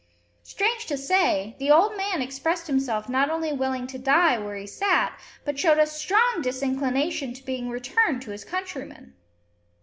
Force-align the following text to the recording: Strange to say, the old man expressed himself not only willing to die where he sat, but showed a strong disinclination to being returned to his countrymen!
Strange 0.41 0.87
to 0.87 0.97
say, 0.97 1.55
the 1.59 1.69
old 1.69 1.95
man 1.95 2.23
expressed 2.23 2.65
himself 2.65 3.07
not 3.07 3.29
only 3.29 3.53
willing 3.53 3.85
to 3.85 3.99
die 3.99 4.35
where 4.39 4.55
he 4.55 4.65
sat, 4.65 5.15
but 5.45 5.59
showed 5.59 5.77
a 5.77 5.85
strong 5.85 6.41
disinclination 6.41 7.35
to 7.35 7.45
being 7.45 7.69
returned 7.69 8.19
to 8.23 8.31
his 8.31 8.43
countrymen! 8.43 9.13